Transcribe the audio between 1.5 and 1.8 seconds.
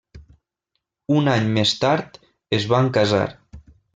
més